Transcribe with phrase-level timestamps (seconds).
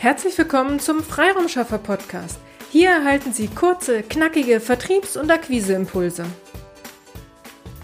[0.00, 2.38] Herzlich willkommen zum Freiraumschaffer Podcast.
[2.70, 6.24] Hier erhalten Sie kurze, knackige Vertriebs- und Akquiseimpulse.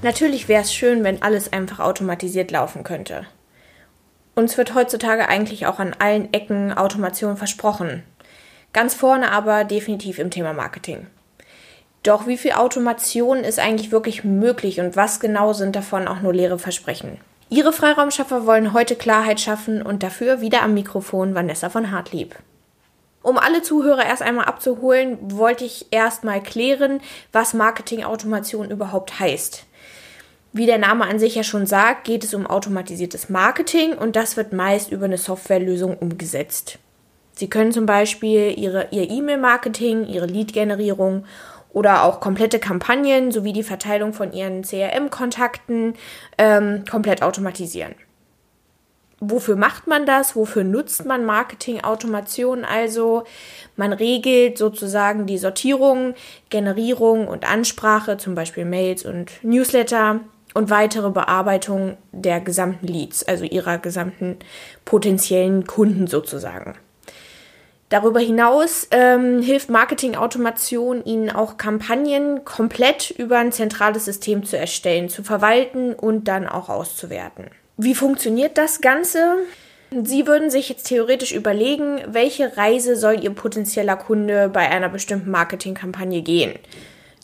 [0.01, 3.27] Natürlich wäre es schön, wenn alles einfach automatisiert laufen könnte.
[4.35, 8.03] Uns wird heutzutage eigentlich auch an allen Ecken Automation versprochen.
[8.73, 11.09] Ganz vorne aber definitiv im Thema Marketing.
[12.03, 16.33] Doch wie viel Automation ist eigentlich wirklich möglich und was genau sind davon auch nur
[16.33, 17.21] leere Versprechen?
[17.57, 22.37] Ihre Freiraumschaffer wollen heute Klarheit schaffen und dafür wieder am Mikrofon Vanessa von Hartlieb.
[23.23, 27.01] Um alle Zuhörer erst einmal abzuholen, wollte ich erst mal klären,
[27.33, 29.65] was Marketingautomation überhaupt heißt.
[30.53, 34.37] Wie der Name an sich ja schon sagt, geht es um automatisiertes Marketing und das
[34.37, 36.79] wird meist über eine Softwarelösung umgesetzt.
[37.33, 41.25] Sie können zum Beispiel ihre, Ihr E-Mail-Marketing, Ihre Lead-Generierung
[41.73, 45.95] oder auch komplette Kampagnen sowie die Verteilung von ihren CRM-Kontakten
[46.39, 47.95] ähm, komplett automatisieren.
[49.21, 50.37] Wofür macht man das?
[50.37, 52.67] Wofür nutzt man Marketing-Automation?
[52.67, 53.25] Also
[53.75, 56.15] man regelt sozusagen die Sortierung,
[56.51, 60.21] Generierung und Ansprache, zum Beispiel Mails und Newsletter
[60.53, 64.39] und weitere Bearbeitung der gesamten Leads, also ihrer gesamten
[64.85, 66.75] potenziellen Kunden sozusagen.
[67.89, 75.09] Darüber hinaus ähm, hilft Marketing-Automation Ihnen auch Kampagnen komplett über ein zentrales System zu erstellen,
[75.09, 77.47] zu verwalten und dann auch auszuwerten.
[77.77, 79.37] Wie funktioniert das Ganze?
[80.03, 85.31] Sie würden sich jetzt theoretisch überlegen, welche Reise soll Ihr potenzieller Kunde bei einer bestimmten
[85.31, 86.55] Marketingkampagne gehen.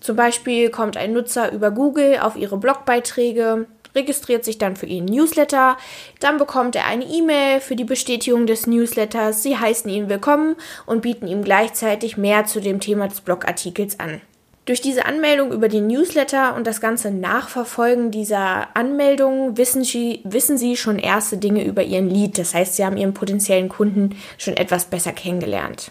[0.01, 5.07] Zum Beispiel kommt ein Nutzer über Google auf Ihre Blogbeiträge, registriert sich dann für Ihren
[5.07, 5.77] Newsletter,
[6.21, 11.03] dann bekommt er eine E-Mail für die Bestätigung des Newsletters, Sie heißen ihn willkommen und
[11.03, 14.21] bieten ihm gleichzeitig mehr zu dem Thema des Blogartikels an.
[14.65, 20.57] Durch diese Anmeldung über den Newsletter und das ganze Nachverfolgen dieser Anmeldung wissen Sie, wissen
[20.57, 22.39] Sie schon erste Dinge über Ihren Lead.
[22.39, 25.91] Das heißt, Sie haben Ihren potenziellen Kunden schon etwas besser kennengelernt.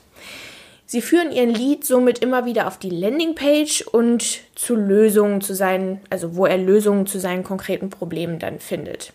[0.92, 6.02] Sie führen Ihren Lead somit immer wieder auf die Landingpage und zu Lösungen zu seinen,
[6.10, 9.14] also wo er Lösungen zu seinen konkreten Problemen dann findet.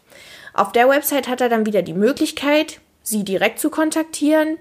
[0.55, 4.57] Auf der Website hat er dann wieder die Möglichkeit, Sie direkt zu kontaktieren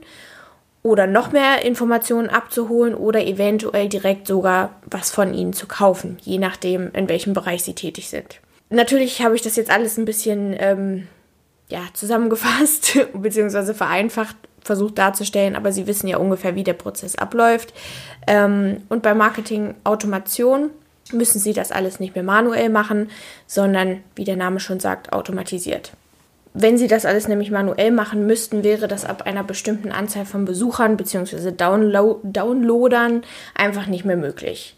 [0.83, 6.37] oder noch mehr Informationen abzuholen oder eventuell direkt sogar was von Ihnen zu kaufen, je
[6.37, 8.41] nachdem, in welchem Bereich Sie tätig sind.
[8.69, 11.07] Natürlich habe ich das jetzt alles ein bisschen ähm,
[11.69, 13.73] ja, zusammengefasst bzw.
[13.73, 14.35] vereinfacht,
[14.65, 17.73] versucht darzustellen, aber Sie wissen ja ungefähr, wie der Prozess abläuft.
[18.25, 20.71] Ähm, und bei Marketing-Automation
[21.11, 23.09] müssen Sie das alles nicht mehr manuell machen,
[23.45, 25.91] sondern, wie der Name schon sagt, automatisiert.
[26.55, 30.45] Wenn Sie das alles nämlich manuell machen müssten, wäre das ab einer bestimmten Anzahl von
[30.45, 31.51] Besuchern bzw.
[31.51, 34.75] Download Downloadern einfach nicht mehr möglich.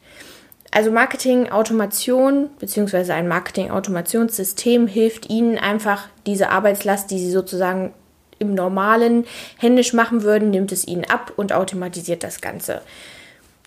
[0.71, 3.13] Also Marketing-Automation bzw.
[3.13, 7.93] ein Marketing-Automationssystem hilft Ihnen einfach, diese Arbeitslast, die Sie sozusagen
[8.39, 9.25] im normalen
[9.57, 12.81] händisch machen würden, nimmt es ihnen ab und automatisiert das Ganze.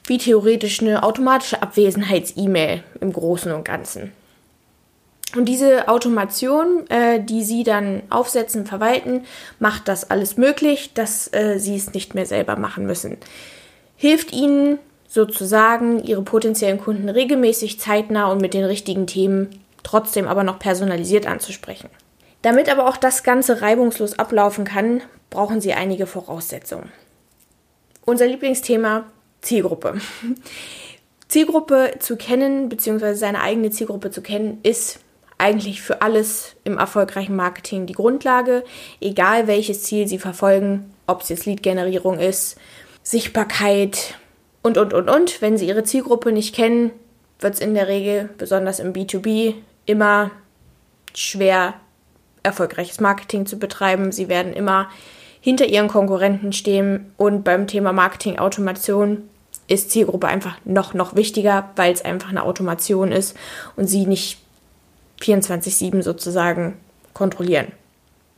[0.06, 4.12] Wie theoretisch eine automatische Abwesenheits-E-Mail im Großen und Ganzen.
[5.36, 9.24] Und diese Automation, äh, die Sie dann aufsetzen, verwalten,
[9.60, 13.16] macht das alles möglich, dass äh, Sie es nicht mehr selber machen müssen.
[13.96, 19.50] Hilft Ihnen sozusagen, Ihre potenziellen Kunden regelmäßig, zeitnah und mit den richtigen Themen
[19.82, 21.88] trotzdem aber noch personalisiert anzusprechen.
[22.42, 26.90] Damit aber auch das Ganze reibungslos ablaufen kann, brauchen Sie einige Voraussetzungen.
[28.04, 29.04] Unser Lieblingsthema
[29.42, 30.00] Zielgruppe.
[31.28, 35.00] Zielgruppe zu kennen, beziehungsweise seine eigene Zielgruppe zu kennen, ist
[35.38, 38.64] eigentlich für alles im erfolgreichen Marketing die Grundlage,
[39.00, 42.58] egal welches Ziel Sie verfolgen, ob es jetzt Lead-Generierung ist,
[43.02, 44.18] Sichtbarkeit
[44.62, 45.40] und, und, und, und.
[45.40, 46.90] Wenn Sie Ihre Zielgruppe nicht kennen,
[47.38, 49.54] wird es in der Regel, besonders im B2B,
[49.86, 50.30] immer
[51.14, 51.74] schwer
[52.42, 54.12] erfolgreiches Marketing zu betreiben.
[54.12, 54.88] Sie werden immer
[55.40, 59.28] hinter ihren Konkurrenten stehen und beim Thema Marketing Automation
[59.68, 63.36] ist Zielgruppe einfach noch, noch wichtiger, weil es einfach eine Automation ist
[63.76, 64.38] und sie nicht
[65.22, 66.76] 24-7 sozusagen
[67.14, 67.68] kontrollieren.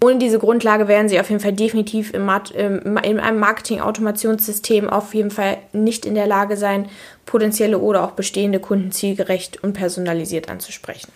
[0.03, 5.31] Ohne diese Grundlage wären sie auf jeden Fall definitiv im, in einem Marketing-Automationssystem auf jeden
[5.31, 6.89] Fall nicht in der Lage sein,
[7.25, 11.13] potenzielle oder auch bestehende Kunden zielgerecht und personalisiert anzusprechen.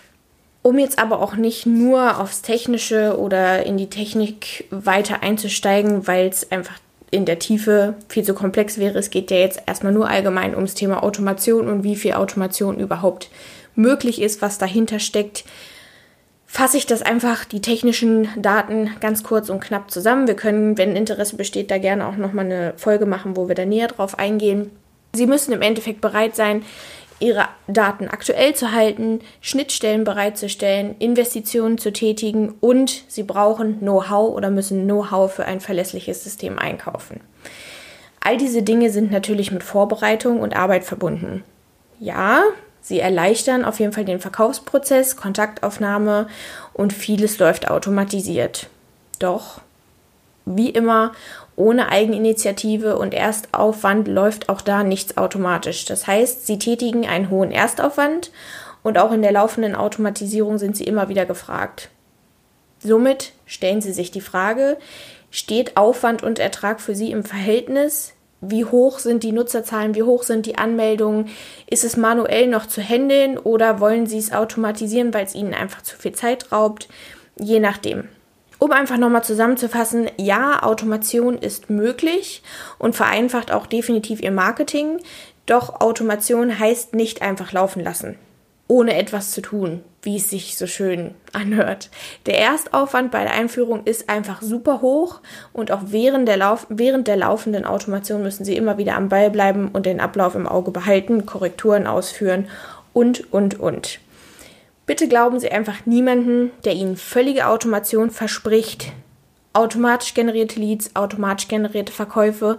[0.67, 6.27] Um jetzt aber auch nicht nur aufs Technische oder in die Technik weiter einzusteigen, weil
[6.27, 6.77] es einfach
[7.09, 8.99] in der Tiefe viel zu komplex wäre.
[8.99, 13.29] Es geht ja jetzt erstmal nur allgemein ums Thema Automation und wie viel Automation überhaupt
[13.75, 15.45] möglich ist, was dahinter steckt.
[16.47, 20.27] Fasse ich das einfach, die technischen Daten, ganz kurz und knapp zusammen.
[20.27, 23.63] Wir können, wenn Interesse besteht, da gerne auch nochmal eine Folge machen, wo wir da
[23.63, 24.69] näher drauf eingehen.
[25.13, 26.63] Sie müssen im Endeffekt bereit sein,
[27.19, 34.49] ihre Daten aktuell zu halten, Schnittstellen bereitzustellen, Investitionen zu tätigen und sie brauchen Know-how oder
[34.49, 37.21] müssen Know-how für ein verlässliches System einkaufen.
[38.19, 41.43] All diese Dinge sind natürlich mit Vorbereitung und Arbeit verbunden.
[41.99, 42.43] Ja,
[42.81, 46.27] sie erleichtern auf jeden Fall den Verkaufsprozess, Kontaktaufnahme
[46.73, 48.67] und vieles läuft automatisiert.
[49.19, 49.61] Doch,
[50.55, 51.11] wie immer,
[51.55, 55.85] ohne Eigeninitiative und Erstaufwand läuft auch da nichts automatisch.
[55.85, 58.31] Das heißt, sie tätigen einen hohen Erstaufwand
[58.83, 61.89] und auch in der laufenden Automatisierung sind sie immer wieder gefragt.
[62.79, 64.77] Somit stellen Sie sich die Frage,
[65.31, 68.13] steht Aufwand und Ertrag für Sie im Verhältnis?
[68.39, 69.95] Wie hoch sind die Nutzerzahlen?
[69.95, 71.29] Wie hoch sind die Anmeldungen?
[71.67, 75.81] Ist es manuell noch zu handeln oder wollen Sie es automatisieren, weil es Ihnen einfach
[75.81, 76.87] zu viel Zeit raubt?
[77.35, 78.09] Je nachdem.
[78.59, 82.41] Um einfach nochmal zusammenzufassen, ja, Automation ist möglich
[82.79, 84.99] und vereinfacht auch definitiv Ihr Marketing,
[85.45, 88.17] doch Automation heißt nicht einfach laufen lassen,
[88.67, 91.91] ohne etwas zu tun, wie es sich so schön anhört.
[92.25, 95.21] Der Erstaufwand bei der Einführung ist einfach super hoch
[95.53, 99.29] und auch während der, Lauf während der laufenden Automation müssen Sie immer wieder am Ball
[99.29, 102.47] bleiben und den Ablauf im Auge behalten, Korrekturen ausführen
[102.91, 103.99] und, und, und.
[104.87, 108.93] Bitte glauben Sie einfach niemanden, der Ihnen völlige Automation verspricht.
[109.51, 112.57] Automatisch generierte Leads, automatisch generierte Verkäufe,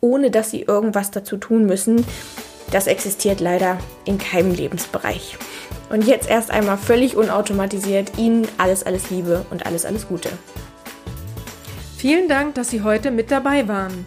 [0.00, 2.06] ohne dass Sie irgendwas dazu tun müssen.
[2.70, 5.36] Das existiert leider in keinem Lebensbereich.
[5.90, 10.28] Und jetzt erst einmal völlig unautomatisiert Ihnen alles, alles Liebe und alles, alles Gute.
[11.96, 14.06] Vielen Dank, dass Sie heute mit dabei waren.